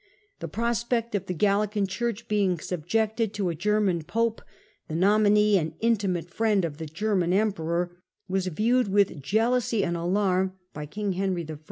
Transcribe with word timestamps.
The 0.39 0.47
prospect 0.47 1.13
of 1.13 1.27
the 1.27 1.33
Gallican 1.35 1.85
Church 1.85 2.27
being 2.27 2.57
subjected 2.57 3.35
to 3.35 3.49
a 3.49 3.53
German 3.53 4.01
pope, 4.03 4.41
the 4.87 4.95
nominee 4.95 5.59
and 5.59 5.75
intimate 5.79 6.31
friend 6.31 6.65
of 6.65 6.79
the 6.79 6.87
German 6.87 7.33
emperor, 7.33 7.97
was 8.27 8.47
viewed 8.47 8.87
with 8.87 9.21
jealousy 9.21 9.83
and 9.83 9.95
alarm 9.95 10.53
by 10.73 10.85
the 10.85 10.91
king, 10.91 11.13
Henry 11.13 11.45
I. 11.47 11.57